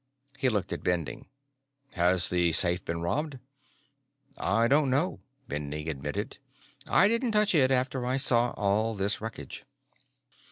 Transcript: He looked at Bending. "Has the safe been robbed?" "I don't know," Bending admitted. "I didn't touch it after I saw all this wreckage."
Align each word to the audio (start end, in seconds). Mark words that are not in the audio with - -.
He 0.35 0.49
looked 0.49 0.73
at 0.73 0.83
Bending. 0.83 1.27
"Has 1.93 2.29
the 2.29 2.53
safe 2.53 2.83
been 2.83 3.01
robbed?" 3.01 3.37
"I 4.35 4.67
don't 4.67 4.89
know," 4.89 5.19
Bending 5.47 5.87
admitted. 5.87 6.39
"I 6.87 7.07
didn't 7.07 7.33
touch 7.33 7.53
it 7.53 7.69
after 7.69 8.03
I 8.03 8.17
saw 8.17 8.49
all 8.57 8.95
this 8.95 9.21
wreckage." 9.21 9.63